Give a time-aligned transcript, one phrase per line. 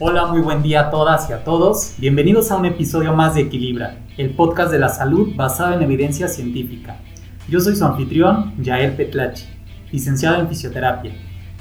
[0.00, 1.94] Hola, muy buen día a todas y a todos.
[1.98, 6.26] Bienvenidos a un episodio más de Equilibra, el podcast de la salud basado en evidencia
[6.26, 6.96] científica.
[7.48, 9.44] Yo soy su anfitrión, Yael Petlachi,
[9.92, 11.12] licenciado en fisioterapia.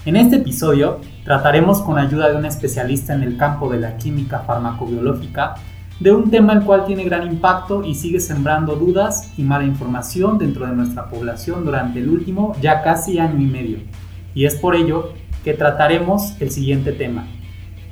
[0.08, 4.40] En este episodio trataremos con ayuda de un especialista en el campo de la química
[4.40, 5.54] farmacobiológica
[6.00, 10.40] de un tema el cual tiene gran impacto y sigue sembrando dudas y mala información
[10.40, 13.78] dentro de nuestra población durante el último ya casi año y medio.
[14.34, 17.28] Y es por ello que trataremos el siguiente tema,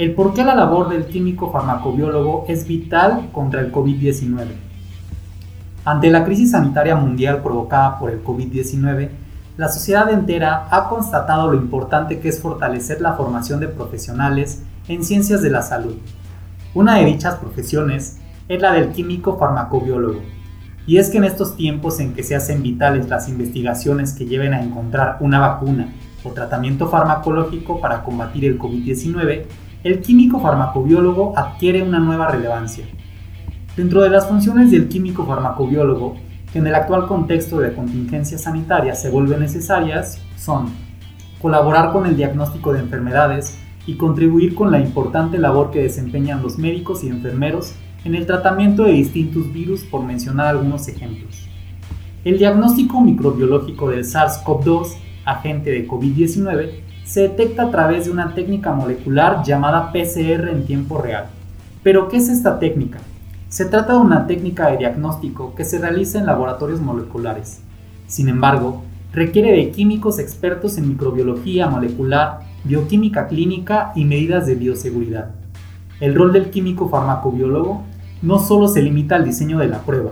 [0.02, 4.48] el por qué la labor del químico farmacobiólogo es vital contra el COVID-19.
[5.86, 9.10] Ante la crisis sanitaria mundial provocada por el COVID-19,
[9.58, 15.04] la sociedad entera ha constatado lo importante que es fortalecer la formación de profesionales en
[15.04, 15.98] ciencias de la salud.
[16.74, 20.22] Una de dichas profesiones es la del químico farmacobiólogo.
[20.88, 24.56] Y es que en estos tiempos en que se hacen vitales las investigaciones que lleven
[24.56, 29.46] a encontrar una vacuna o tratamiento farmacológico para combatir el COVID-19,
[29.84, 32.86] el químico farmacobiólogo adquiere una nueva relevancia.
[33.76, 36.18] Dentro de las funciones del químico farmacobiólogo,
[36.54, 40.70] que en el actual contexto de contingencia sanitaria se vuelven necesarias, son
[41.42, 43.58] colaborar con el diagnóstico de enfermedades
[43.88, 47.74] y contribuir con la importante labor que desempeñan los médicos y enfermeros
[48.04, 51.48] en el tratamiento de distintos virus, por mencionar algunos ejemplos.
[52.24, 54.96] El diagnóstico microbiológico del SARS-CoV-2,
[55.26, 56.72] agente de COVID-19,
[57.06, 61.26] se detecta a través de una técnica molecular llamada PCR en tiempo real.
[61.84, 63.00] ¿Pero qué es esta técnica?
[63.50, 67.62] Se trata de una técnica de diagnóstico que se realiza en laboratorios moleculares.
[68.08, 68.84] Sin embargo,
[69.14, 75.32] requiere de químicos expertos en microbiología molecular, bioquímica clínica y medidas de bioseguridad.
[76.00, 77.84] El rol del químico farmacobiólogo
[78.22, 80.12] no solo se limita al diseño de la prueba,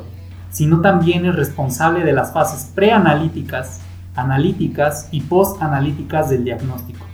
[0.50, 3.82] sino también es responsable de las fases preanalíticas,
[4.16, 7.06] analíticas y post-analíticas del diagnóstico.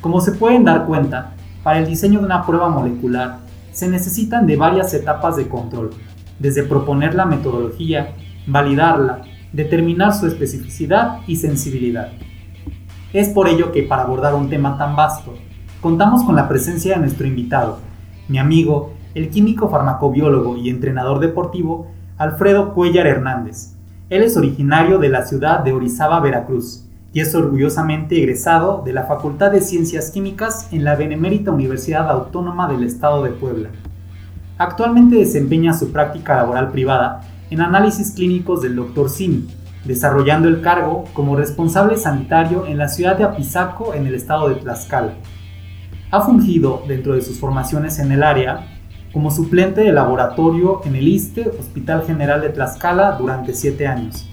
[0.00, 1.32] Como se pueden dar cuenta,
[1.62, 3.38] para el diseño de una prueba molecular
[3.72, 5.90] se necesitan de varias etapas de control,
[6.38, 8.14] desde proponer la metodología,
[8.46, 12.12] validarla, determinar su especificidad y sensibilidad.
[13.12, 15.34] Es por ello que para abordar un tema tan vasto,
[15.80, 17.78] contamos con la presencia de nuestro invitado,
[18.28, 23.73] mi amigo, el químico farmacobiólogo y entrenador deportivo Alfredo Cuellar Hernández,
[24.10, 26.84] él es originario de la ciudad de Orizaba, Veracruz,
[27.14, 32.68] y es orgullosamente egresado de la Facultad de Ciencias Químicas en la Benemérita Universidad Autónoma
[32.68, 33.70] del Estado de Puebla.
[34.58, 39.08] Actualmente desempeña su práctica laboral privada en análisis clínicos del Dr.
[39.08, 39.48] Simi,
[39.86, 44.56] desarrollando el cargo como responsable sanitario en la ciudad de Apizaco en el estado de
[44.56, 45.14] Tlaxcala.
[46.10, 48.73] Ha fungido, dentro de sus formaciones en el área,
[49.14, 54.26] como suplente de laboratorio en el ISTE, Hospital General de Tlaxcala, durante siete años.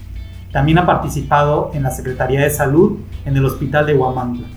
[0.51, 4.47] También ha participado en la Secretaría de Salud en el Hospital de Huamantla.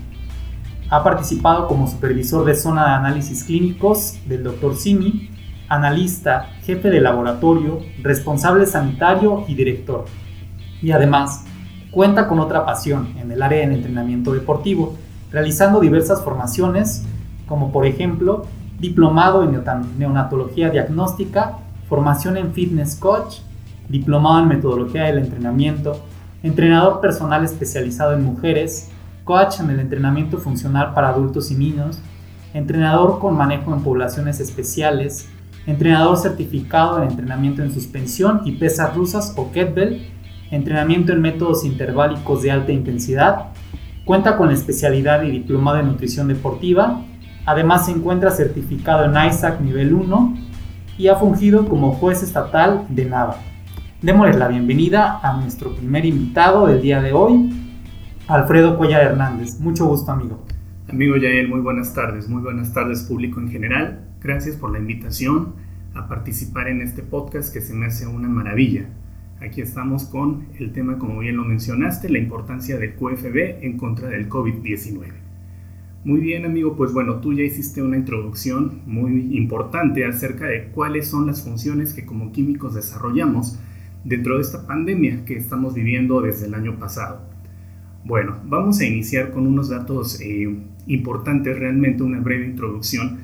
[0.89, 4.75] Ha participado como supervisor de zona de análisis clínicos del Dr.
[4.77, 5.29] Simi,
[5.69, 10.07] analista, jefe de laboratorio, responsable sanitario y director.
[10.81, 11.45] Y además,
[11.91, 14.97] cuenta con otra pasión en el área del entrenamiento deportivo,
[15.31, 17.05] realizando diversas formaciones,
[17.47, 18.47] como por ejemplo
[18.79, 19.63] diplomado en
[19.99, 21.59] neonatología diagnóstica,
[21.89, 23.39] formación en fitness coach,
[23.89, 26.01] diplomado en metodología del entrenamiento,
[26.43, 28.91] entrenador personal especializado en mujeres,
[29.25, 31.99] coach en el entrenamiento funcional para adultos y niños,
[32.53, 35.29] entrenador con manejo en poblaciones especiales,
[35.67, 40.07] entrenador certificado en entrenamiento en suspensión y pesas rusas o kettlebell,
[40.51, 43.47] entrenamiento en métodos interválicos de alta intensidad,
[44.05, 47.03] cuenta con especialidad y diplomado en nutrición deportiva
[47.47, 50.35] Además se encuentra certificado en ISAC nivel 1
[50.97, 53.37] y ha fungido como juez estatal de NAVA.
[54.01, 57.51] Démosle la bienvenida a nuestro primer invitado del día de hoy,
[58.29, 59.61] Alfredo Cuellar Hernández.
[59.61, 60.43] Mucho gusto, amigo.
[60.89, 64.01] Amigo Yael, muy buenas tardes, muy buenas tardes público en general.
[64.23, 65.55] Gracias por la invitación
[65.95, 68.87] a participar en este podcast que se me hace una maravilla.
[69.41, 74.09] Aquí estamos con el tema, como bien lo mencionaste, la importancia del QFB en contra
[74.09, 75.24] del COVID-19.
[76.05, 81.09] Muy bien, amigo, pues bueno, tú ya hiciste una introducción muy importante acerca de cuáles
[81.09, 83.59] son las funciones que como químicos desarrollamos
[84.05, 87.23] dentro de esta pandemia que estamos viviendo desde el año pasado.
[88.05, 90.55] Bueno, vamos a iniciar con unos datos eh,
[90.87, 93.21] importantes, realmente una breve introducción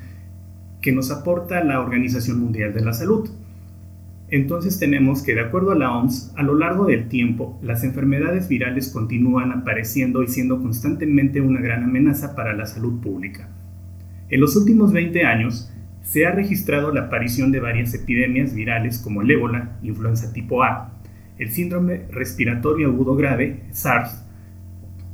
[0.80, 3.28] que nos aporta la Organización Mundial de la Salud.
[4.30, 8.48] Entonces tenemos que, de acuerdo a la OMS, a lo largo del tiempo, las enfermedades
[8.48, 13.48] virales continúan apareciendo y siendo constantemente una gran amenaza para la salud pública.
[14.28, 15.72] En los últimos 20 años,
[16.02, 20.92] se ha registrado la aparición de varias epidemias virales como el ébola, influenza tipo A,
[21.38, 24.24] el síndrome respiratorio agudo grave, SARS,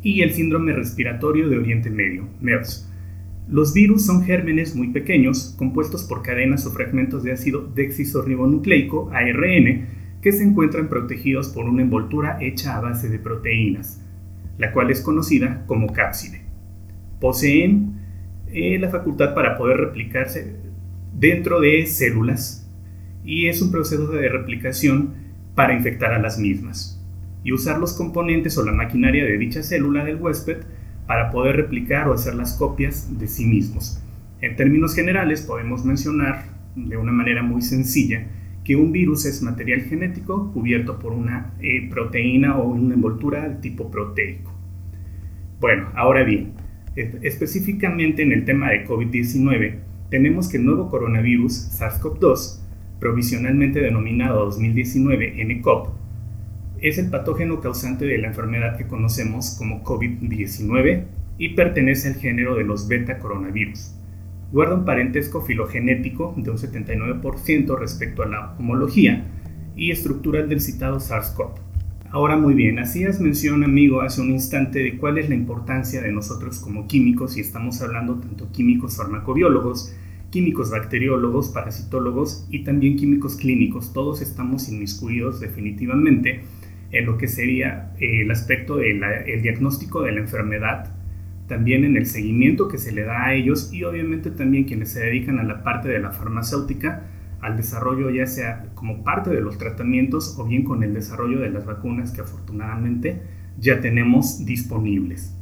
[0.02, 2.88] y el síndrome respiratorio de Oriente Medio, MERS,
[3.48, 9.86] Los virus son gérmenes muy pequeños, compuestos por cadenas o fragmentos de ácido desoxirribonucleico, ARN,
[10.20, 14.02] que se encuentran protegidos por una envoltura hecha a base de proteínas,
[14.58, 16.42] la cual es conocida como cápside.
[17.20, 17.92] Poseen
[18.48, 20.56] eh, la facultad para poder replicarse
[21.16, 22.68] dentro de células
[23.24, 25.14] y es un proceso de replicación
[25.54, 27.00] para infectar a las mismas
[27.44, 30.64] y usar los componentes o la maquinaria de dicha célula del huésped
[31.06, 34.02] para poder replicar o hacer las copias de sí mismos.
[34.40, 36.44] En términos generales podemos mencionar
[36.74, 38.26] de una manera muy sencilla
[38.64, 43.54] que un virus es material genético cubierto por una eh, proteína o una envoltura de
[43.56, 44.52] tipo proteico.
[45.60, 46.52] Bueno, ahora bien,
[46.96, 49.78] específicamente en el tema de COVID-19,
[50.10, 52.60] tenemos que el nuevo coronavirus SARS-CoV-2,
[52.98, 55.90] provisionalmente denominado 2019 NCOV,
[56.88, 61.04] es el patógeno causante de la enfermedad que conocemos como COVID-19
[61.36, 63.92] y pertenece al género de los beta coronavirus.
[64.52, 69.26] Guarda un parentesco filogenético de un 79% respecto a la homología
[69.74, 71.54] y estructural del citado SARS-CoV.
[72.10, 76.12] Ahora muy bien, hacías mención amigo hace un instante de cuál es la importancia de
[76.12, 79.92] nosotros como químicos y estamos hablando tanto químicos farmacobiólogos,
[80.30, 83.92] químicos bacteriólogos, parasitólogos y también químicos clínicos.
[83.92, 86.42] Todos estamos inmiscuidos definitivamente
[86.92, 89.00] en lo que sería eh, el aspecto del
[89.42, 90.92] diagnóstico de la enfermedad,
[91.48, 95.00] también en el seguimiento que se le da a ellos y obviamente también quienes se
[95.00, 97.04] dedican a la parte de la farmacéutica,
[97.40, 101.50] al desarrollo ya sea como parte de los tratamientos o bien con el desarrollo de
[101.50, 103.20] las vacunas que afortunadamente
[103.58, 105.34] ya tenemos disponibles.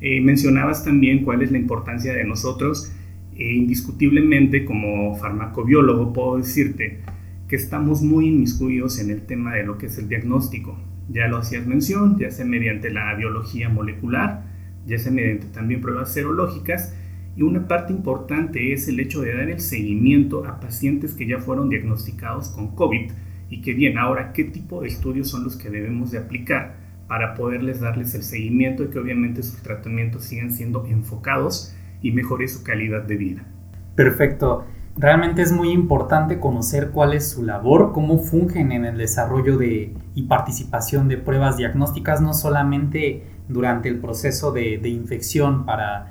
[0.00, 2.92] Eh, mencionabas también cuál es la importancia de nosotros,
[3.34, 7.00] e indiscutiblemente como farmacobiólogo puedo decirte
[7.48, 10.78] que estamos muy inmiscuidos en el tema de lo que es el diagnóstico.
[11.08, 14.44] Ya lo hacías mención, ya sea mediante la biología molecular,
[14.86, 16.94] ya sea mediante también pruebas serológicas,
[17.36, 21.38] y una parte importante es el hecho de dar el seguimiento a pacientes que ya
[21.38, 23.10] fueron diagnosticados con COVID
[23.50, 26.76] y que bien, ahora, ¿qué tipo de estudios son los que debemos de aplicar
[27.06, 32.48] para poderles darles el seguimiento y que obviamente sus tratamientos sigan siendo enfocados y mejore
[32.48, 33.46] su calidad de vida?
[33.94, 34.66] Perfecto.
[34.98, 39.94] Realmente es muy importante conocer cuál es su labor, cómo fungen en el desarrollo de,
[40.14, 46.08] y participación de pruebas diagnósticas, no solamente durante el proceso de, infección para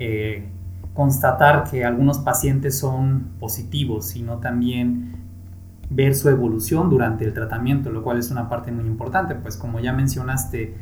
[0.00, 0.48] eh,
[0.94, 5.14] constatar que algunos pacientes son positivos, sino también
[5.88, 9.78] ver su evolución durante el tratamiento, lo cual es una parte muy importante, pues como
[9.78, 10.74] ya mencionaste,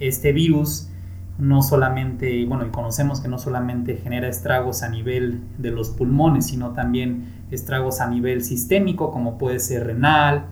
[0.00, 0.91] este virus
[1.38, 6.46] no solamente, bueno, y conocemos que no solamente genera estragos a nivel de los pulmones,
[6.46, 10.46] sino también estragos a nivel sistémico, como puede ser renal,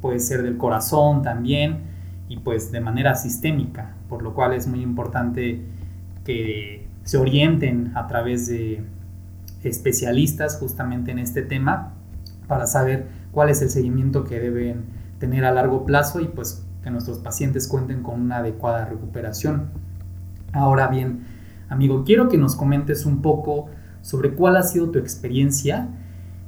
[0.00, 1.78] puede ser del corazón también,
[2.28, 5.62] y pues de manera sistémica, por lo cual es muy importante
[6.24, 8.82] que se orienten a través de
[9.62, 11.92] especialistas justamente en este tema
[12.46, 14.84] para saber cuál es el seguimiento que deben
[15.18, 19.70] tener a largo plazo y pues que nuestros pacientes cuenten con una adecuada recuperación.
[20.54, 21.26] Ahora bien,
[21.68, 23.66] amigo, quiero que nos comentes un poco
[24.02, 25.88] sobre cuál ha sido tu experiencia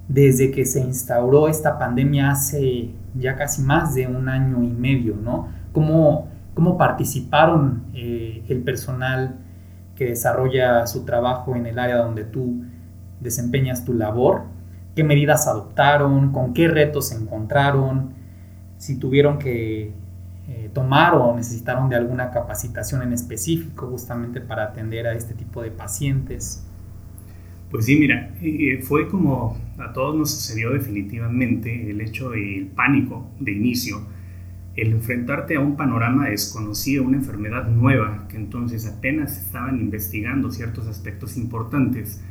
[0.09, 5.17] desde que se instauró esta pandemia hace ya casi más de un año y medio,
[5.17, 5.49] ¿no?
[5.73, 9.41] ¿Cómo, cómo participaron eh, el personal
[9.97, 12.63] que desarrolla su trabajo en el área donde tú
[13.21, 14.43] desempeñas tu labor?
[14.95, 16.31] ¿Qué medidas adoptaron?
[16.31, 18.11] ¿Con qué retos se encontraron?
[18.79, 19.93] Si tuvieron que
[20.49, 25.61] eh, tomar o necesitaron de alguna capacitación en específico justamente para atender a este tipo
[25.61, 26.65] de pacientes?
[27.69, 33.29] Pues sí, mira, eh, fue como a todos nos sucedió definitivamente el hecho del pánico
[33.41, 34.03] de inicio,
[34.77, 40.87] el enfrentarte a un panorama desconocido, una enfermedad nueva, que entonces apenas estaban investigando ciertos
[40.87, 42.23] aspectos importantes.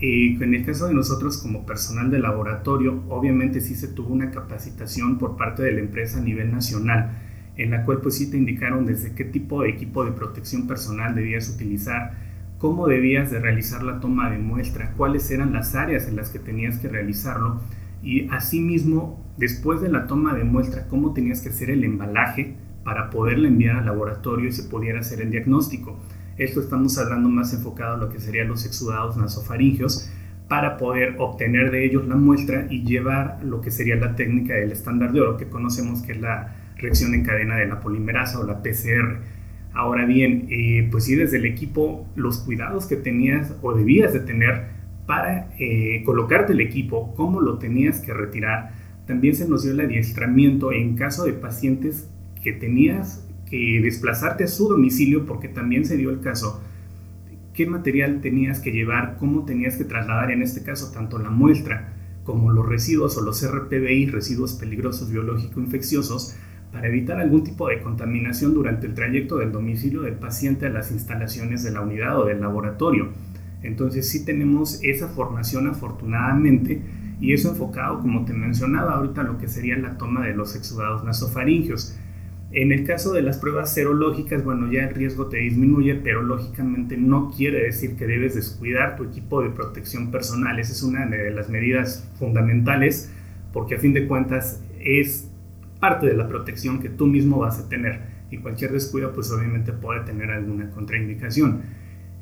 [0.00, 4.30] Eh, en el caso de nosotros como personal de laboratorio, obviamente sí se tuvo una
[4.30, 7.10] capacitación por parte de la empresa a nivel nacional
[7.62, 11.14] en la cual pues sí te indicaron desde qué tipo de equipo de protección personal
[11.14, 12.12] debías utilizar,
[12.58, 16.38] cómo debías de realizar la toma de muestra, cuáles eran las áreas en las que
[16.38, 17.60] tenías que realizarlo
[18.02, 23.10] y asimismo después de la toma de muestra cómo tenías que hacer el embalaje para
[23.10, 25.98] poderla enviar al laboratorio y se pudiera hacer el diagnóstico.
[26.38, 30.10] Esto estamos hablando más enfocado a lo que serían los exudados nasofaringios
[30.48, 34.72] para poder obtener de ellos la muestra y llevar lo que sería la técnica del
[34.72, 38.46] estándar de oro que conocemos que es la reacción en cadena de la polimerasa o
[38.46, 39.20] la PCR.
[39.72, 44.20] Ahora bien, eh, pues sí, desde el equipo, los cuidados que tenías o debías de
[44.20, 44.64] tener
[45.06, 48.72] para eh, colocarte el equipo, cómo lo tenías que retirar.
[49.06, 52.08] También se nos dio el adiestramiento en caso de pacientes
[52.42, 56.62] que tenías que desplazarte a su domicilio, porque también se dio el caso
[57.52, 61.92] qué material tenías que llevar, cómo tenías que trasladar en este caso tanto la muestra
[62.24, 66.36] como los residuos o los RPBI, residuos peligrosos biológico-infecciosos,
[66.72, 70.90] para evitar algún tipo de contaminación durante el trayecto del domicilio del paciente a las
[70.92, 73.08] instalaciones de la unidad o del laboratorio.
[73.62, 76.80] Entonces sí tenemos esa formación afortunadamente
[77.20, 81.04] y eso enfocado, como te mencionaba ahorita, lo que sería la toma de los exudados
[81.04, 81.96] nasofaringios.
[82.52, 86.96] En el caso de las pruebas serológicas, bueno, ya el riesgo te disminuye, pero lógicamente
[86.96, 90.58] no quiere decir que debes descuidar tu equipo de protección personal.
[90.58, 93.12] Esa es una de las medidas fundamentales
[93.52, 95.29] porque a fin de cuentas es
[95.80, 99.72] parte de la protección que tú mismo vas a tener y cualquier descuido pues obviamente
[99.72, 101.62] puede tener alguna contraindicación.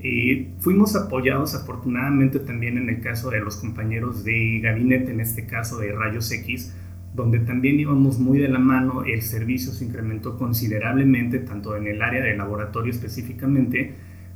[0.00, 5.46] Y fuimos apoyados afortunadamente también en el caso de los compañeros de gabinete, en este
[5.46, 6.72] caso de rayos X,
[7.14, 12.00] donde también íbamos muy de la mano, el servicio se incrementó considerablemente, tanto en el
[12.00, 13.94] área de laboratorio específicamente,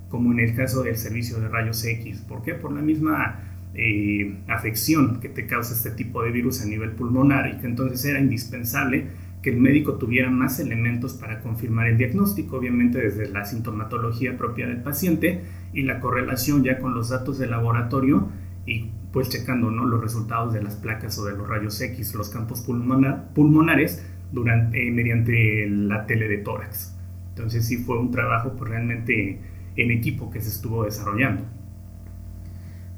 [0.09, 2.23] como en el caso del servicio de rayos X.
[2.29, 2.55] ¿Por qué?
[2.55, 7.55] Por la misma eh, afección que te causa este tipo de virus a nivel pulmonar
[7.55, 9.07] y que entonces era indispensable
[9.43, 14.69] que el médico tuviera más elementos para confirmar el diagnóstico, obviamente desde la sintomatología propia
[14.69, 18.29] del paciente y la correlación ya con los datos de laboratorio
[18.67, 19.85] y pues checando ¿no?
[19.85, 24.91] los resultados de las placas o de los rayos X, los campos pulmonares durante, eh,
[24.91, 26.97] mediante la tele de tórax.
[27.31, 29.41] Entonces sí fue un trabajo pues, realmente
[29.77, 31.45] en equipo que se estuvo desarrollando.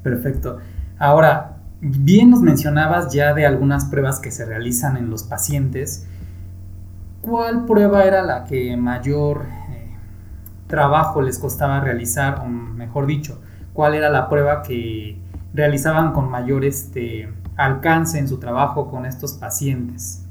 [0.05, 0.59] Perfecto.
[0.99, 6.05] Ahora, bien nos mencionabas ya de algunas pruebas que se realizan en los pacientes.
[7.23, 9.97] ¿Cuál prueba era la que mayor eh,
[10.67, 12.41] trabajo les costaba realizar?
[12.41, 13.41] O mejor dicho,
[13.73, 15.17] ¿cuál era la prueba que
[15.55, 20.24] realizaban con mayor este, alcance en su trabajo con estos pacientes?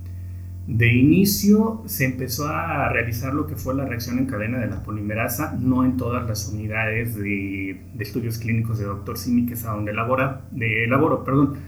[0.66, 4.82] De inicio se empezó a realizar lo que fue la reacción en cadena de la
[4.82, 9.18] polimerasa, no en todas las unidades de, estudios clínicos de Dr.
[9.18, 11.58] Simi, que es a donde elabora, de elaboro, perdón.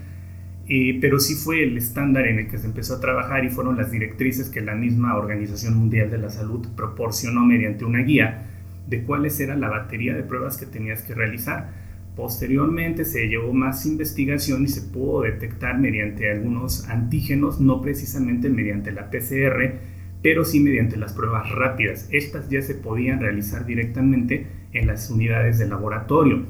[0.68, 3.76] Eh, pero sí fue el estándar en el que se empezó a trabajar y fueron
[3.76, 8.46] las directrices que la misma Organización Mundial de la Salud proporcionó mediante una guía
[8.88, 11.70] de cuáles era la batería de pruebas que tenías que realizar
[12.16, 18.90] Posteriormente se llevó más investigación y se pudo detectar mediante algunos antígenos, no precisamente mediante
[18.90, 19.74] la PCR,
[20.22, 22.08] pero sí mediante las pruebas rápidas.
[22.10, 26.46] Estas ya se podían realizar directamente en las unidades de laboratorio.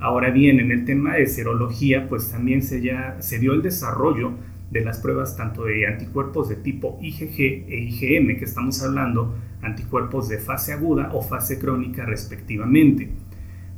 [0.00, 4.32] Ahora bien, en el tema de serología, pues también se, ya, se dio el desarrollo
[4.72, 10.28] de las pruebas tanto de anticuerpos de tipo IgG e IgM, que estamos hablando, anticuerpos
[10.28, 13.10] de fase aguda o fase crónica respectivamente.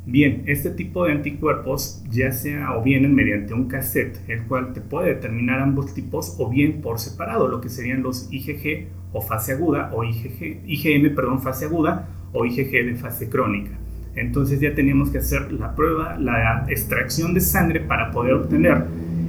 [0.09, 4.81] Bien, este tipo de anticuerpos ya sea o vienen mediante un cassette, el cual te
[4.81, 9.55] puede determinar ambos tipos o bien por separado, lo que serían los IgG o fase
[9.55, 13.73] aguda o IgG, IgM, perdón, fase aguda o IgG de fase crónica.
[14.15, 18.85] Entonces ya teníamos que hacer la prueba, la extracción de sangre para poder obtener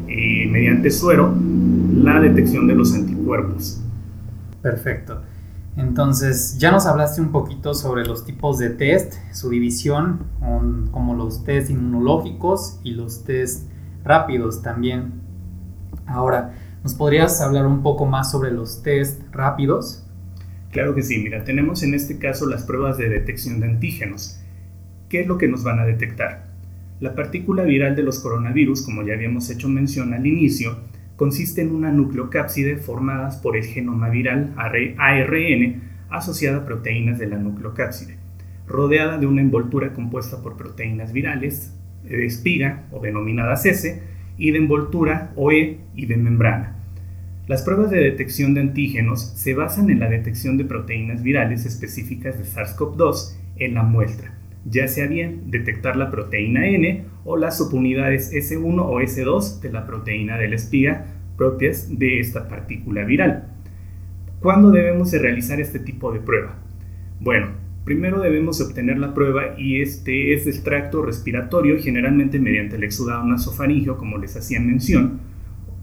[0.07, 1.35] eh, mediante suero
[1.95, 3.83] la detección de los anticuerpos.
[4.61, 5.21] Perfecto.
[5.77, 10.25] Entonces, ya nos hablaste un poquito sobre los tipos de test, su división,
[10.91, 13.69] como los test inmunológicos y los test
[14.03, 15.21] rápidos también.
[16.07, 20.03] Ahora, ¿nos podrías hablar un poco más sobre los test rápidos?
[20.71, 24.39] Claro que sí, mira, tenemos en este caso las pruebas de detección de antígenos.
[25.09, 26.47] ¿Qué es lo que nos van a detectar?
[26.99, 30.75] La partícula viral de los coronavirus, como ya habíamos hecho mención al inicio,
[31.17, 37.37] consiste en una nucleocápside formada por el genoma viral ARN asociada a proteínas de la
[37.37, 38.15] nucleocápside,
[38.67, 44.01] rodeada de una envoltura compuesta por proteínas virales de espiga o denominadas S
[44.37, 46.75] y de envoltura OE y de membrana.
[47.47, 52.37] Las pruebas de detección de antígenos se basan en la detección de proteínas virales específicas
[52.37, 54.36] de SARS-CoV-2 en la muestra,
[54.69, 59.85] ya sea bien detectar la proteína N o las subunidades S1 o S2 de la
[59.85, 61.05] proteína de la espiga
[61.37, 63.47] propias de esta partícula viral.
[64.41, 66.55] ¿Cuándo debemos de realizar este tipo de prueba?
[67.19, 67.51] Bueno,
[67.85, 73.23] primero debemos obtener la prueba y este es de extracto respiratorio, generalmente mediante el exudado
[73.23, 75.21] nasofaringeo, como les hacía mención,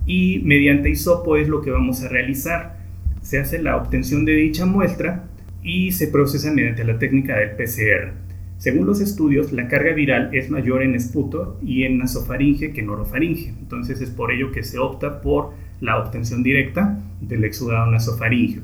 [0.07, 2.79] y mediante hisopo es lo que vamos a realizar.
[3.23, 5.25] Se hace la obtención de dicha muestra
[5.63, 8.24] y se procesa mediante la técnica del PCR.
[8.65, 12.89] Según los estudios, la carga viral es mayor en esputo y en nasofaringe que en
[12.89, 13.51] orofaringe.
[13.51, 15.53] Entonces es por ello que se opta por
[15.83, 18.63] la obtención directa del exudado nasofaringeo.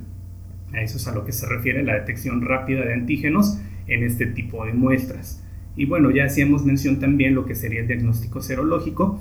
[0.72, 4.24] A eso es a lo que se refiere la detección rápida de antígenos en este
[4.24, 5.44] tipo de muestras.
[5.76, 9.20] Y bueno, ya hacíamos mención también lo que sería el diagnóstico serológico,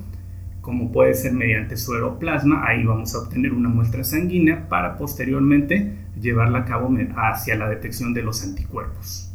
[0.62, 5.92] como puede ser mediante suero plasma, ahí vamos a obtener una muestra sanguínea para posteriormente
[6.22, 9.29] llevarla a cabo hacia la detección de los anticuerpos.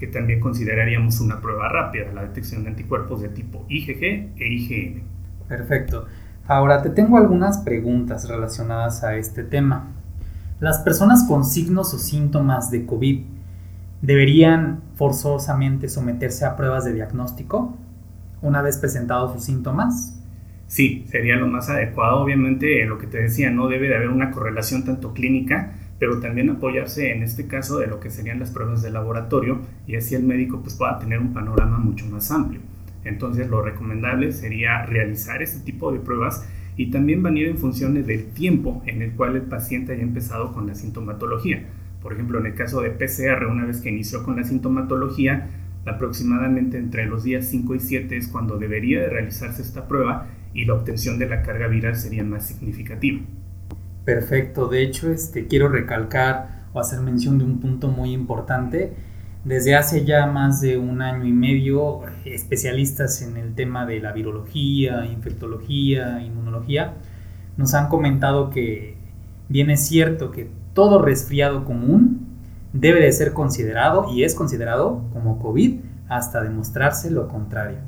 [0.00, 5.02] Que también consideraríamos una prueba rápida, la detección de anticuerpos de tipo IgG e IgM.
[5.46, 6.06] Perfecto.
[6.46, 9.88] Ahora te tengo algunas preguntas relacionadas a este tema.
[10.58, 13.20] ¿Las personas con signos o síntomas de COVID
[14.00, 17.76] deberían forzosamente someterse a pruebas de diagnóstico
[18.40, 20.18] una vez presentados sus síntomas?
[20.66, 22.22] Sí, sería lo más adecuado.
[22.22, 26.50] Obviamente, lo que te decía, no debe de haber una correlación tanto clínica, pero también
[26.50, 30.24] apoyarse en este caso de lo que serían las pruebas de laboratorio y así el
[30.24, 32.60] médico pues pueda tener un panorama mucho más amplio.
[33.04, 37.58] Entonces, lo recomendable sería realizar este tipo de pruebas y también van a ir en
[37.58, 41.66] función del tiempo en el cual el paciente haya empezado con la sintomatología.
[42.02, 45.48] Por ejemplo, en el caso de PCR, una vez que inició con la sintomatología,
[45.84, 50.64] aproximadamente entre los días 5 y 7 es cuando debería de realizarse esta prueba y
[50.64, 53.20] la obtención de la carga viral sería más significativa.
[54.10, 58.92] Perfecto, de hecho este, quiero recalcar o hacer mención de un punto muy importante.
[59.44, 64.10] Desde hace ya más de un año y medio, especialistas en el tema de la
[64.10, 66.94] virología, infectología, inmunología,
[67.56, 68.96] nos han comentado que
[69.48, 72.26] bien es cierto que todo resfriado común
[72.72, 77.78] debe de ser considerado y es considerado como COVID hasta demostrarse lo contrario.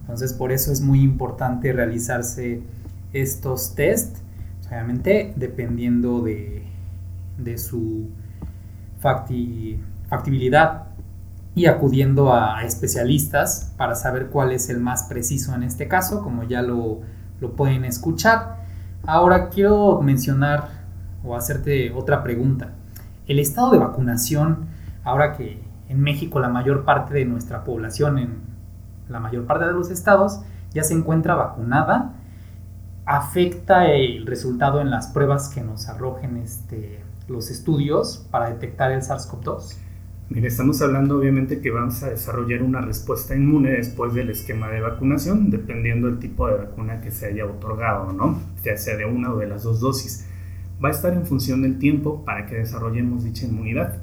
[0.00, 2.62] Entonces por eso es muy importante realizarse
[3.12, 4.22] estos test,
[4.72, 6.66] obviamente dependiendo de,
[7.58, 8.08] su
[9.00, 10.84] factibilidad
[11.54, 16.44] y acudiendo a especialistas para saber cuál es el más preciso en este caso, como
[16.44, 17.00] ya lo,
[17.40, 18.62] lo pueden escuchar.
[19.04, 20.68] Ahora quiero mencionar
[21.22, 22.70] o hacerte otra pregunta.
[23.26, 24.68] El estado de vacunación,
[25.04, 28.38] ahora que en México la mayor parte de nuestra población, en
[29.10, 30.40] la mayor parte de los estados,
[30.72, 32.14] ya se encuentra vacunada,
[33.04, 39.02] afecta el resultado en las pruebas que nos arrojen este, los estudios para detectar el
[39.02, 39.76] SARS-CoV-2?
[40.30, 44.80] Mire, estamos hablando obviamente que vamos a desarrollar una respuesta inmune después del esquema de
[44.80, 48.40] vacunación, dependiendo del tipo de vacuna que se haya otorgado, ¿no?
[48.62, 50.26] Ya sea de una o de las dos dosis
[50.82, 53.98] va a estar en función del tiempo para que desarrollemos dicha inmunidad.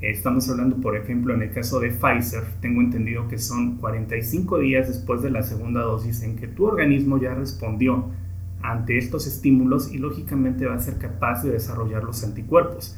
[0.00, 4.88] Estamos hablando, por ejemplo, en el caso de Pfizer, tengo entendido que son 45 días
[4.88, 8.06] después de la segunda dosis en que tu organismo ya respondió
[8.62, 12.96] ante estos estímulos y lógicamente va a ser capaz de desarrollar los anticuerpos.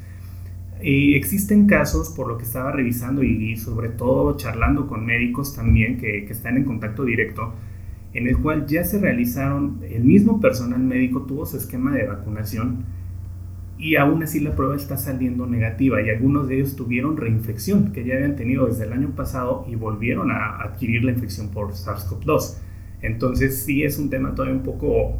[0.82, 5.98] Y existen casos, por lo que estaba revisando y sobre todo charlando con médicos también
[5.98, 7.54] que, que están en contacto directo,
[8.12, 12.84] en el cual ya se realizaron, el mismo personal médico tuvo su esquema de vacunación
[13.76, 18.04] y aún así la prueba está saliendo negativa y algunos de ellos tuvieron reinfección que
[18.04, 22.58] ya habían tenido desde el año pasado y volvieron a adquirir la infección por SARS-CoV-2.
[23.02, 25.18] Entonces sí es un tema todavía un poco,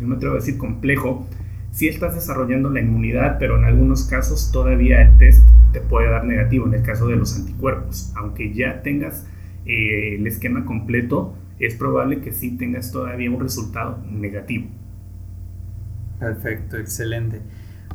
[0.00, 1.26] yo me atrevo a decir complejo.
[1.70, 6.24] Sí estás desarrollando la inmunidad, pero en algunos casos todavía el test te puede dar
[6.24, 8.12] negativo en el caso de los anticuerpos.
[8.16, 9.26] Aunque ya tengas
[9.66, 14.68] eh, el esquema completo, es probable que sí tengas todavía un resultado negativo.
[16.18, 17.40] Perfecto, excelente.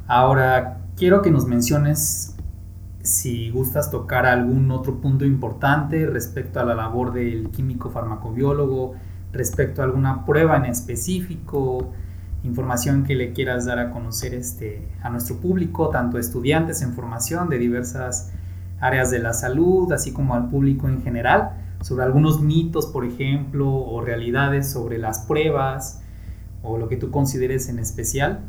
[0.08, 2.36] Ahora, quiero que nos menciones
[3.02, 8.96] si gustas tocar algún otro punto importante respecto a la labor del químico farmacobiólogo,
[9.36, 11.94] respecto a alguna prueba en específico,
[12.44, 17.50] información que le quieras dar a conocer este, a nuestro público, tanto estudiantes en formación
[17.50, 18.32] de diversas
[18.80, 23.70] áreas de la salud, así como al público en general, sobre algunos mitos, por ejemplo,
[23.70, 26.02] o realidades sobre las pruebas,
[26.62, 28.42] o lo que tú consideres en especial.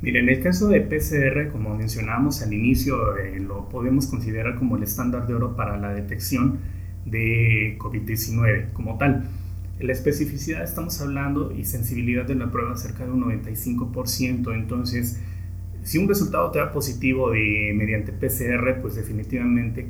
[0.00, 4.76] Mira, en el caso de PCR, como mencionábamos al inicio, eh, lo podemos considerar como
[4.76, 6.58] el estándar de oro para la detección
[7.04, 9.28] de COVID-19 como tal.
[9.80, 15.20] La especificidad estamos hablando y sensibilidad de la prueba cerca de un 95%, entonces
[15.82, 19.88] si un resultado te da positivo de, mediante PCR, pues definitivamente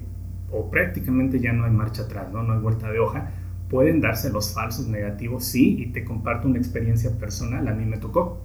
[0.50, 2.42] o prácticamente ya no hay marcha atrás, ¿no?
[2.42, 3.30] no hay vuelta de hoja.
[3.68, 7.96] Pueden darse los falsos negativos, sí, y te comparto una experiencia personal, a mí me
[7.96, 8.42] tocó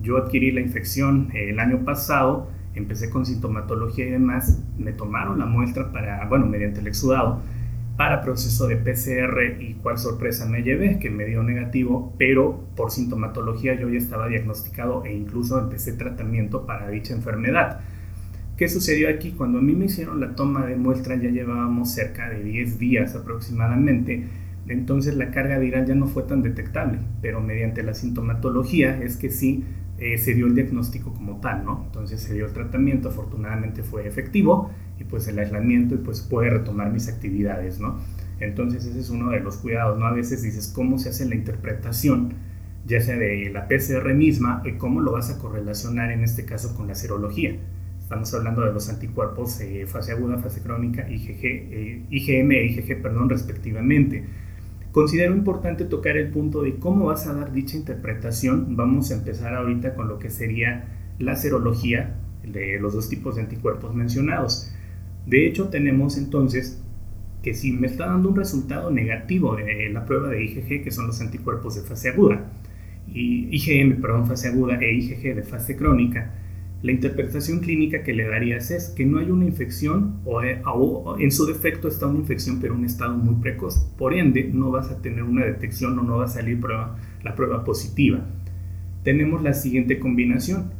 [0.00, 5.38] yo adquirí la infección eh, el año pasado, empecé con sintomatología y demás, me tomaron
[5.38, 7.40] la muestra para, bueno, mediante el exudado,
[7.96, 12.90] para proceso de PCR y cuál sorpresa me llevé, que me dio negativo, pero por
[12.90, 17.80] sintomatología yo ya estaba diagnosticado e incluso empecé tratamiento para dicha enfermedad.
[18.56, 19.32] ¿Qué sucedió aquí?
[19.32, 23.14] Cuando a mí me hicieron la toma de muestra ya llevábamos cerca de 10 días
[23.14, 24.26] aproximadamente,
[24.68, 29.30] entonces la carga viral ya no fue tan detectable, pero mediante la sintomatología es que
[29.30, 29.64] sí
[29.98, 31.82] eh, se dio el diagnóstico como tal, ¿no?
[31.86, 36.50] Entonces se dio el tratamiento, afortunadamente fue efectivo y pues el aislamiento y pues puede
[36.50, 37.98] retomar mis actividades, ¿no?
[38.40, 40.06] Entonces ese es uno de los cuidados, ¿no?
[40.06, 42.34] A veces dices cómo se hace la interpretación,
[42.86, 46.74] ya sea de la PCR misma y cómo lo vas a correlacionar en este caso
[46.74, 47.56] con la serología.
[48.00, 53.00] Estamos hablando de los anticuerpos eh, fase aguda, fase crónica, IgG, eh, IgM e IgG,
[53.00, 54.24] perdón, respectivamente.
[54.90, 58.76] Considero importante tocar el punto de cómo vas a dar dicha interpretación.
[58.76, 60.84] Vamos a empezar ahorita con lo que sería
[61.18, 64.70] la serología de los dos tipos de anticuerpos mencionados.
[65.26, 66.82] De hecho, tenemos entonces
[67.42, 71.06] que si me está dando un resultado negativo de la prueba de IgG, que son
[71.06, 72.50] los anticuerpos de fase aguda,
[73.08, 76.32] y IgM, perdón, fase aguda e IgG de fase crónica,
[76.82, 81.30] la interpretación clínica que le darías es que no hay una infección eh, o, en
[81.30, 83.86] su defecto está una infección pero en un estado muy precoz.
[83.96, 86.60] Por ende, no vas a tener una detección o no va a salir
[87.22, 88.26] la prueba positiva.
[89.04, 90.72] Tenemos la siguiente combinación.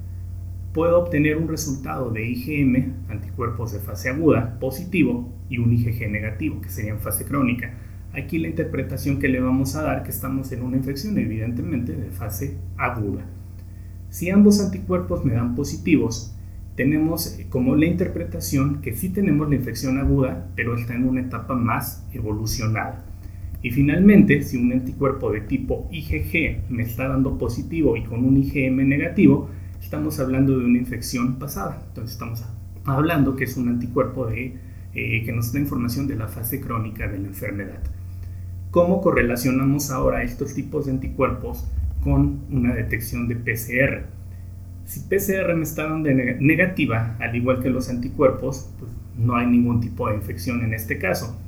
[0.72, 6.62] Puedo obtener un resultado de IgM, anticuerpos de fase aguda, positivo, y un IgG negativo,
[6.62, 7.74] que sería en fase crónica.
[8.14, 12.10] Aquí la interpretación que le vamos a dar que estamos en una infección, evidentemente, de
[12.10, 13.26] fase aguda.
[14.08, 16.34] Si ambos anticuerpos me dan positivos,
[16.74, 21.54] tenemos como la interpretación que sí tenemos la infección aguda, pero está en una etapa
[21.54, 23.04] más evolucionada.
[23.62, 28.38] Y finalmente, si un anticuerpo de tipo IgG me está dando positivo y con un
[28.38, 29.50] IgM negativo,
[29.92, 31.82] estamos hablando de una infección pasada.
[31.88, 32.42] Entonces estamos
[32.86, 34.56] hablando que es un anticuerpo de,
[34.94, 37.78] eh, que nos da información de la fase crónica de la enfermedad.
[38.70, 41.68] ¿Cómo correlacionamos ahora estos tipos de anticuerpos
[42.02, 44.06] con una detección de PCR.
[44.86, 49.82] Si PCR me está dando negativa, al igual que los anticuerpos, pues no hay ningún
[49.82, 51.38] tipo de infección en este caso.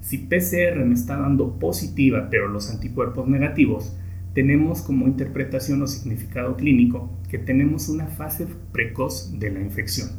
[0.00, 3.96] Si PCR me está dando positiva, pero los anticuerpos negativos,
[4.34, 10.10] tenemos como interpretación o significado clínico que tenemos una fase precoz de la infección.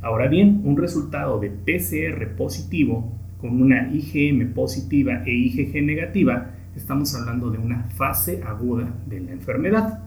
[0.00, 7.14] Ahora bien, un resultado de PCR positivo con una IgM positiva e IgG negativa estamos
[7.14, 10.04] hablando de una fase aguda de la enfermedad.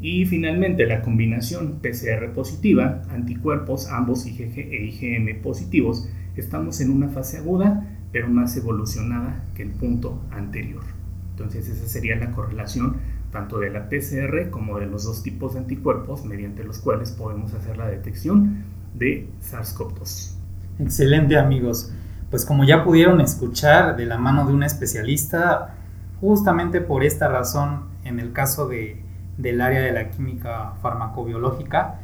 [0.00, 7.08] Y finalmente la combinación PCR positiva, anticuerpos, ambos IgG e IgM positivos, estamos en una
[7.08, 11.01] fase aguda, pero más evolucionada que el punto anterior.
[11.32, 12.96] Entonces esa sería la correlación
[13.30, 17.54] tanto de la PCR como de los dos tipos de anticuerpos mediante los cuales podemos
[17.54, 18.64] hacer la detección
[18.94, 20.34] de SARS-CoV-2.
[20.78, 21.92] Excelente amigos.
[22.30, 25.74] Pues como ya pudieron escuchar de la mano de un especialista,
[26.22, 29.02] Justamente por esta razón, en el caso de,
[29.38, 31.98] del área de la química farmacobiológica,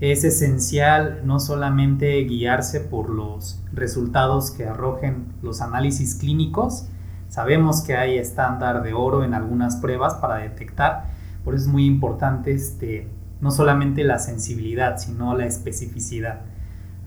[0.00, 6.88] es esencial no solamente guiarse por los resultados que arrojen los análisis clínicos,
[7.30, 11.04] sabemos que hay estándar de oro en algunas pruebas para detectar,
[11.44, 13.08] por eso es muy importante este,
[13.40, 16.42] no solamente la sensibilidad, sino la especificidad.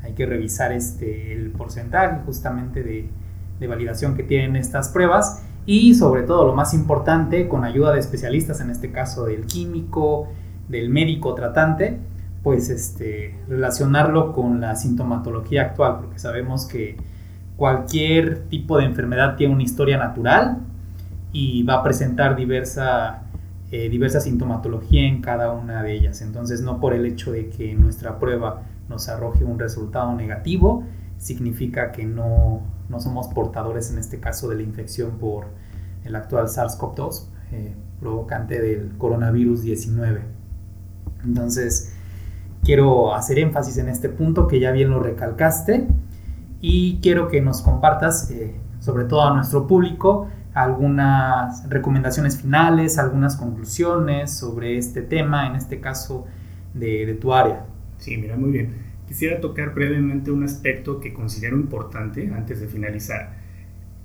[0.02, 3.10] Hay que revisar este, el porcentaje justamente de,
[3.60, 8.00] de validación que tienen estas pruebas y sobre todo lo más importante, con ayuda de
[8.00, 10.28] especialistas, en este caso del químico,
[10.68, 12.00] del médico tratante,
[12.44, 16.98] pues este, relacionarlo con la sintomatología actual, porque sabemos que
[17.64, 20.58] cualquier tipo de enfermedad tiene una historia natural
[21.32, 23.24] y va a presentar diversa,
[23.72, 26.22] eh, diversa sintomatología en cada una de ellas.
[26.22, 30.84] Entonces no por el hecho de que nuestra prueba nos arroje un resultado negativo,
[31.20, 35.46] significa que no, no somos portadores en este caso de la infección por
[36.04, 40.20] el actual SARS-CoV-2, eh, provocante del coronavirus 19.
[41.24, 41.94] Entonces,
[42.62, 45.88] quiero hacer énfasis en este punto que ya bien lo recalcaste
[46.66, 53.36] y quiero que nos compartas, eh, sobre todo a nuestro público, algunas recomendaciones finales, algunas
[53.36, 56.26] conclusiones sobre este tema, en este caso
[56.74, 57.66] de, de tu área.
[57.98, 58.76] Sí, mira, muy bien.
[59.10, 63.34] Quisiera tocar brevemente un aspecto que considero importante antes de finalizar.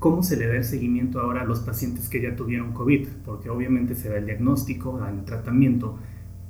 [0.00, 3.06] ¿Cómo se le da el seguimiento ahora a los pacientes que ya tuvieron COVID?
[3.24, 5.96] Porque obviamente se da el diagnóstico, dan el tratamiento,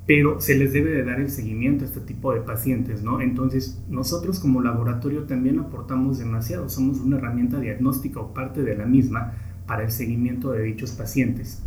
[0.08, 3.20] pero se les debe de dar el seguimiento a este tipo de pacientes, ¿no?
[3.20, 8.86] Entonces, nosotros como laboratorio también aportamos demasiado, somos una herramienta diagnóstica o parte de la
[8.86, 9.34] misma
[9.66, 11.62] para el seguimiento de dichos pacientes.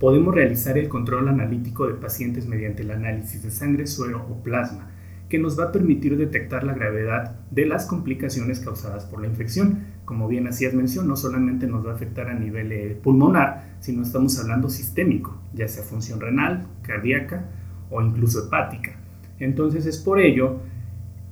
[0.00, 4.88] Podemos realizar el control analítico de pacientes mediante el análisis de sangre, suero o plasma
[5.28, 9.80] que nos va a permitir detectar la gravedad de las complicaciones causadas por la infección.
[10.06, 14.04] Como bien hacías mención, no solamente nos va a afectar a nivel eh, pulmonar, sino
[14.04, 17.44] estamos hablando sistémico, ya sea función renal, cardíaca
[17.90, 18.96] o incluso hepática.
[19.38, 20.60] Entonces es por ello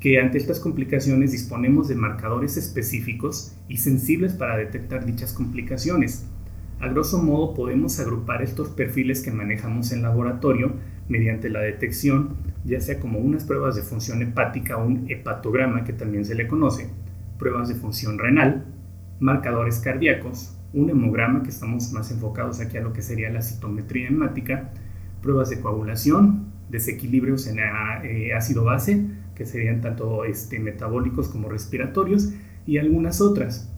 [0.01, 6.27] que ante estas complicaciones disponemos de marcadores específicos y sensibles para detectar dichas complicaciones.
[6.81, 10.73] A grosso modo podemos agrupar estos perfiles que manejamos en laboratorio
[11.09, 15.92] mediante la detección, ya sea como unas pruebas de función hepática o un hepatograma que
[15.92, 16.90] también se le conoce,
[17.38, 18.66] pruebas de función renal,
[19.21, 24.09] marcadores cardíacos, un hemograma que estamos más enfocados aquí a lo que sería la citometría
[24.09, 24.71] hemática,
[25.26, 32.32] pruebas de coagulación, desequilibrios en eh, ácido base, que serían tanto este, metabólicos como respiratorios,
[32.64, 33.68] y algunas otras.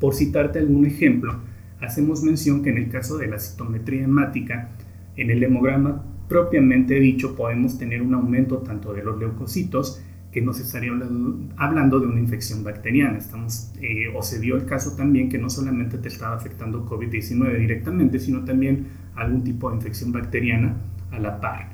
[0.00, 1.34] Por citarte algún ejemplo,
[1.80, 4.68] hacemos mención que en el caso de la citometría hemática,
[5.16, 10.60] en el hemograma propiamente dicho podemos tener un aumento tanto de los leucocitos que nos
[10.60, 10.92] estaría
[11.56, 13.16] hablando de una infección bacteriana.
[13.16, 17.58] Estamos, eh, o se dio el caso también que no solamente te estaba afectando COVID-19
[17.58, 20.76] directamente, sino también algún tipo de infección bacteriana
[21.10, 21.70] a la par.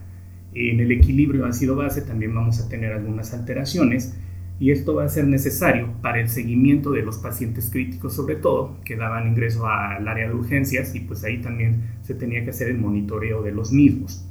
[0.55, 4.17] En el equilibrio ácido-base también vamos a tener algunas alteraciones
[4.61, 8.77] y esto va a ser necesario para el seguimiento de los pacientes críticos sobre todo
[8.85, 12.69] que daban ingreso al área de urgencias y pues ahí también se tenía que hacer
[12.69, 14.29] el monitoreo de los mismos.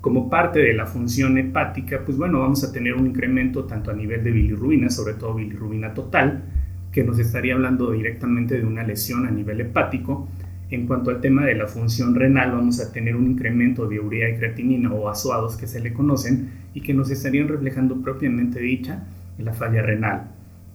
[0.00, 3.94] Como parte de la función hepática, pues bueno, vamos a tener un incremento tanto a
[3.94, 6.44] nivel de bilirrubina, sobre todo bilirrubina total,
[6.92, 10.28] que nos estaría hablando directamente de una lesión a nivel hepático.
[10.70, 14.30] En cuanto al tema de la función renal, vamos a tener un incremento de urea
[14.30, 19.04] y creatinina o azuados que se le conocen y que nos estarían reflejando propiamente dicha
[19.38, 20.30] la falla renal.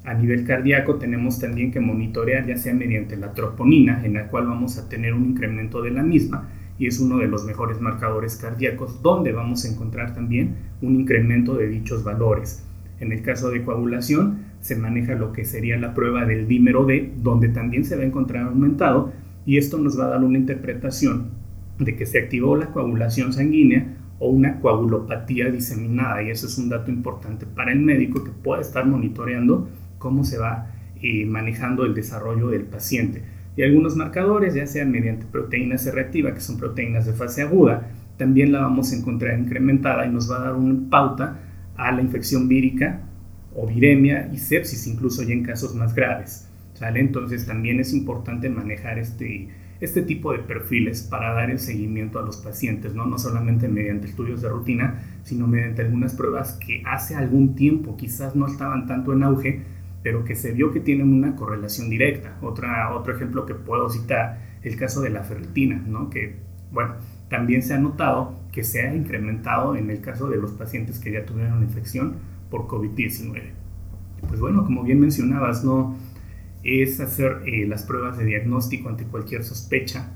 [0.06, 4.48] A nivel cardíaco tenemos también que monitorear ya sea mediante la troponina, en la cual
[4.48, 8.38] vamos a tener un incremento de la misma y es uno de los mejores marcadores
[8.38, 12.64] cardíacos donde vamos a encontrar también un incremento de dichos valores.
[13.00, 17.14] En el caso de coagulación se maneja lo que sería la prueba del dímero D,
[17.18, 19.12] donde también se va a encontrar aumentado
[19.46, 21.32] y esto nos va a dar una interpretación
[21.80, 26.70] de que se activó la coagulación sanguínea o una coagulopatía diseminada y eso es un
[26.70, 30.72] dato importante para el médico que pueda estar monitoreando cómo se va
[31.02, 33.24] eh, manejando el desarrollo del paciente.
[33.56, 37.90] Y algunos marcadores, ya sea mediante proteína C reactiva, que son proteínas de fase aguda,
[38.18, 41.40] también la vamos a encontrar incrementada y nos va a dar una pauta
[41.78, 43.02] a la infección vírica
[43.56, 46.49] o viremia y sepsis, incluso ya en casos más graves.
[46.80, 47.02] ¿Sale?
[47.02, 49.50] Entonces también es importante manejar este,
[49.82, 53.06] este tipo de perfiles para dar el seguimiento a los pacientes, ¿no?
[53.06, 58.34] no solamente mediante estudios de rutina, sino mediante algunas pruebas que hace algún tiempo quizás
[58.36, 59.62] no estaban tanto en auge,
[60.04, 62.38] pero que se vio que tienen una correlación directa.
[62.42, 66.10] Otra, otro ejemplo que puedo citar, el caso de la ferritina, ¿no?
[66.10, 66.38] que
[66.72, 66.96] bueno,
[67.28, 71.12] también se ha notado que se ha incrementado en el caso de los pacientes que
[71.12, 72.16] ya tuvieron infección
[72.50, 73.42] por COVID-19.
[74.28, 75.96] Pues bueno, como bien mencionabas, no
[76.64, 80.12] es hacer eh, las pruebas de diagnóstico ante cualquier sospecha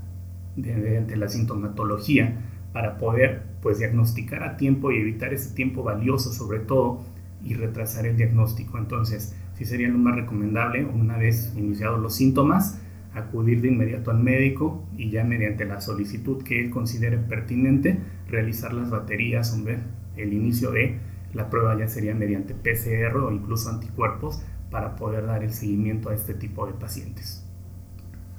[0.56, 2.38] de, ante la sintomatología
[2.74, 7.04] para poder pues diagnosticar a tiempo y evitar ese tiempo valioso sobre todo
[7.44, 8.78] y retrasar el diagnóstico.
[8.78, 12.80] Entonces, sí sería lo más recomendable una vez iniciados los síntomas
[13.14, 18.74] acudir de inmediato al médico y ya mediante la solicitud que él considere pertinente realizar
[18.74, 19.82] las baterías, ver
[20.18, 20.98] el inicio de
[21.34, 26.16] la prueba ya sería mediante PCR o incluso anticuerpos para poder dar el seguimiento a
[26.16, 27.46] este tipo de pacientes.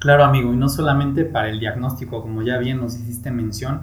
[0.00, 3.82] Claro, amigo, y no solamente para el diagnóstico, como ya bien nos hiciste mención,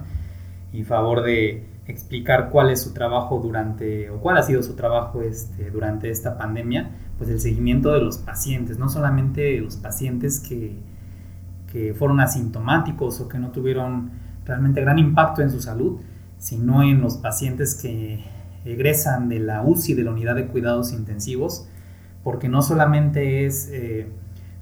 [0.70, 5.22] y favor de explicar cuál es su trabajo durante, o cuál ha sido su trabajo
[5.22, 10.76] este, durante esta pandemia, pues el seguimiento de los pacientes, no solamente los pacientes que,
[11.72, 14.10] que fueron asintomáticos o que no tuvieron
[14.44, 16.00] realmente gran impacto en su salud,
[16.36, 18.22] sino en los pacientes que
[18.66, 21.66] egresan de la UCI, de la unidad de cuidados intensivos,
[22.22, 24.08] porque no solamente es eh,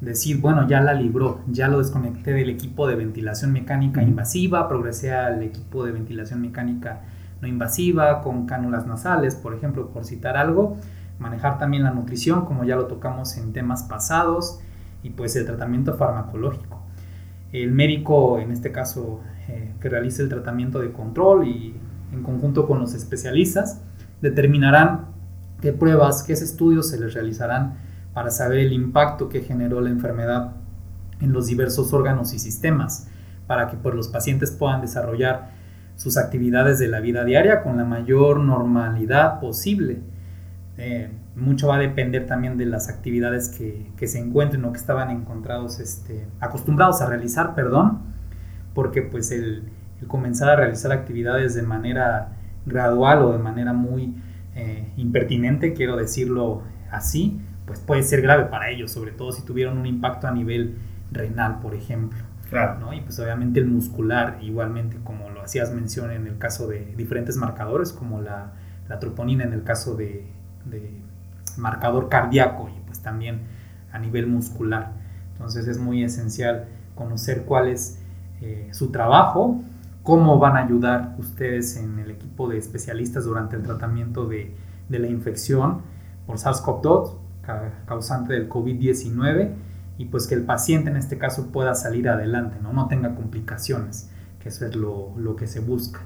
[0.00, 5.12] decir, bueno, ya la libró, ya lo desconecté del equipo de ventilación mecánica invasiva, progresé
[5.12, 7.02] al equipo de ventilación mecánica
[7.40, 10.76] no invasiva, con cánulas nasales, por ejemplo, por citar algo,
[11.18, 14.60] manejar también la nutrición, como ya lo tocamos en temas pasados,
[15.02, 16.82] y pues el tratamiento farmacológico.
[17.52, 21.74] El médico, en este caso, eh, que realice el tratamiento de control y
[22.12, 23.82] en conjunto con los especialistas,
[24.20, 25.06] determinarán
[25.60, 27.74] qué pruebas, qué estudios se les realizarán
[28.14, 30.52] para saber el impacto que generó la enfermedad
[31.20, 33.08] en los diversos órganos y sistemas,
[33.46, 35.50] para que pues, los pacientes puedan desarrollar
[35.96, 40.00] sus actividades de la vida diaria con la mayor normalidad posible.
[40.78, 45.10] Eh, mucho va a depender también de las actividades que, se encuentren o que estaban
[45.10, 47.98] encontrados, este, acostumbrados a realizar, perdón,
[48.74, 49.64] porque pues el,
[50.00, 52.32] el comenzar a realizar actividades de manera
[52.64, 54.14] gradual o de manera muy
[54.54, 59.78] eh, impertinente, quiero decirlo así, pues puede ser grave para ellos, sobre todo si tuvieron
[59.78, 60.76] un impacto a nivel
[61.12, 62.18] renal, por ejemplo.
[62.48, 62.92] Claro.
[62.92, 67.36] Y pues obviamente el muscular, igualmente como lo hacías mención en el caso de diferentes
[67.36, 68.54] marcadores, como la,
[68.88, 70.26] la troponina en el caso de,
[71.56, 73.42] marcador cardíaco y pues también
[73.92, 74.92] a nivel muscular.
[75.32, 78.00] Entonces es muy esencial conocer cuál es
[78.40, 79.62] eh, su trabajo
[80.02, 84.54] cómo van a ayudar ustedes en el equipo de especialistas durante el tratamiento de,
[84.88, 85.82] la infección
[86.26, 87.16] por SARS-CoV-2,
[87.86, 89.52] causante del COVID-19,
[89.98, 94.10] y pues que el paciente en este caso pueda salir adelante, no, no tenga complicaciones,
[94.40, 96.00] que eso es lo, que se busca.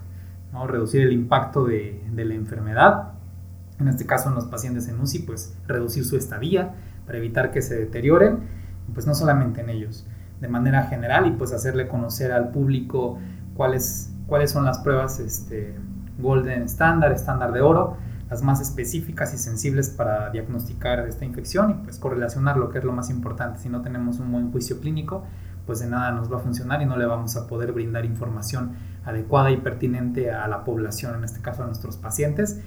[0.52, 0.66] ¿no?
[0.66, 3.12] reducir el impacto de, de, la enfermedad,
[3.80, 6.74] en este caso en los pacientes en UCI, pues reducir su estadía
[7.07, 8.40] para evitar que se deterioren,
[8.92, 10.07] pues no solamente en ellos,
[10.40, 13.18] de manera general y pues hacerle conocer al público
[13.55, 15.75] cuáles, cuáles son las pruebas este,
[16.19, 17.97] Golden Standard, estándar de oro,
[18.31, 22.85] las más específicas y sensibles para diagnosticar esta infección y pues correlacionar lo que es
[22.85, 23.61] lo más importante.
[23.61, 25.25] Si no tenemos un buen juicio clínico,
[25.67, 28.73] pues de nada nos va a funcionar y no le vamos a poder brindar información
[29.05, 32.61] adecuada y pertinente a la población, en este caso a nuestros pacientes,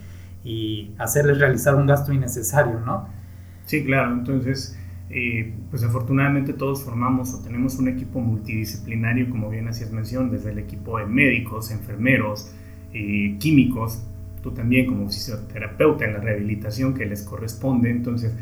[0.44, 3.08] y hacerles realizar un gasto innecesario, ¿no?
[3.66, 4.77] Sí, claro, entonces,
[5.10, 10.52] eh, pues afortunadamente todos formamos o tenemos un equipo multidisciplinario, como bien hacías mención, desde
[10.52, 12.52] el equipo de médicos, enfermeros,
[12.94, 14.06] eh, químicos,
[14.42, 18.34] tú también como fisioterapeuta en la rehabilitación que les corresponde, entonces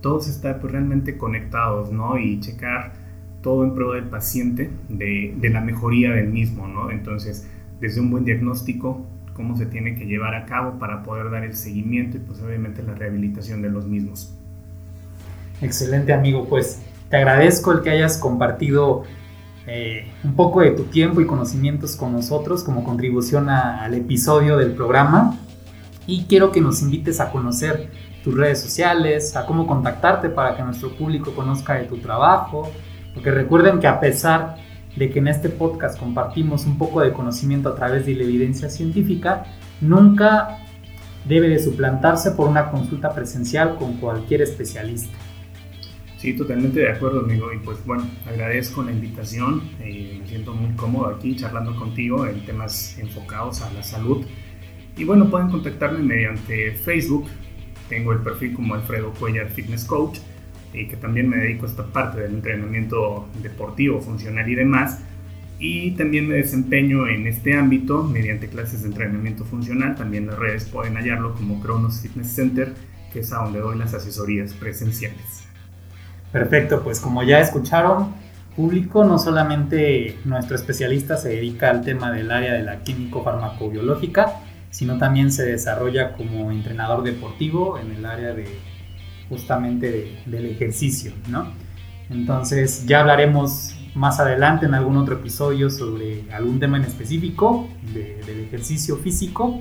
[0.00, 2.18] todos están pues, realmente conectados, ¿no?
[2.18, 2.94] Y checar
[3.42, 6.90] todo en pro del paciente, de, de, la mejoría del mismo, ¿no?
[6.90, 7.48] Entonces,
[7.80, 11.54] desde un buen diagnóstico, cómo se tiene que llevar a cabo para poder dar el
[11.54, 14.37] seguimiento y pues obviamente la rehabilitación de los mismos.
[15.60, 19.02] Excelente amigo, pues te agradezco el que hayas compartido
[19.66, 24.56] eh, un poco de tu tiempo y conocimientos con nosotros como contribución a, al episodio
[24.56, 25.36] del programa.
[26.06, 27.90] Y quiero que nos invites a conocer
[28.22, 32.70] tus redes sociales, a cómo contactarte para que nuestro público conozca de tu trabajo,
[33.14, 34.56] porque recuerden que a pesar
[34.96, 38.70] de que en este podcast compartimos un poco de conocimiento a través de la evidencia
[38.70, 39.44] científica,
[39.80, 40.58] nunca
[41.24, 45.16] debe de suplantarse por una consulta presencial con cualquier especialista.
[46.18, 47.52] Sí, totalmente de acuerdo, amigo.
[47.52, 49.62] Y pues bueno, agradezco la invitación.
[49.80, 54.26] Eh, me siento muy cómodo aquí charlando contigo en temas enfocados a la salud.
[54.96, 57.28] Y bueno, pueden contactarme mediante Facebook.
[57.88, 60.18] Tengo el perfil como Alfredo Cuellar Fitness Coach
[60.74, 65.00] y que también me dedico a esta parte del entrenamiento deportivo, funcional y demás.
[65.60, 69.94] Y también me desempeño en este ámbito mediante clases de entrenamiento funcional.
[69.94, 72.74] También las redes pueden hallarlo como Kronos Fitness Center,
[73.12, 75.47] que es a donde doy las asesorías presenciales.
[76.32, 78.12] Perfecto, pues como ya escucharon,
[78.54, 84.40] público, no solamente nuestro especialista se dedica al tema del área de la químico farmacobiológica,
[84.70, 88.46] sino también se desarrolla como entrenador deportivo en el área de
[89.28, 91.46] justamente del ejercicio, ¿no?
[92.10, 98.40] Entonces ya hablaremos más adelante en algún otro episodio sobre algún tema en específico del
[98.40, 99.60] ejercicio físico.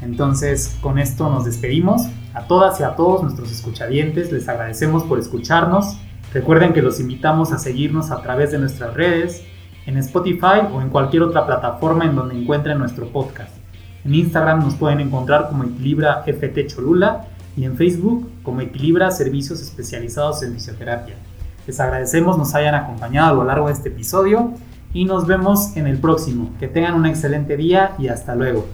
[0.00, 2.02] Entonces con esto nos despedimos.
[2.34, 5.98] A todas y a todos nuestros escuchadientes les agradecemos por escucharnos.
[6.32, 9.42] Recuerden que los invitamos a seguirnos a través de nuestras redes,
[9.84, 13.50] en Spotify o en cualquier otra plataforma en donde encuentren nuestro podcast.
[14.04, 19.60] En Instagram nos pueden encontrar como Equilibra FT Cholula y en Facebook como Equilibra Servicios
[19.60, 21.16] Especializados en Fisioterapia.
[21.66, 24.54] Les agradecemos nos hayan acompañado a lo largo de este episodio
[24.94, 26.50] y nos vemos en el próximo.
[26.58, 28.66] Que tengan un excelente día y hasta luego.